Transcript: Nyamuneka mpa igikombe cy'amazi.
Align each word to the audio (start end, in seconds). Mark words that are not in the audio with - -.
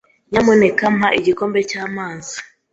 Nyamuneka 0.29 0.83
mpa 0.97 1.09
igikombe 1.19 1.59
cy'amazi. 1.69 2.37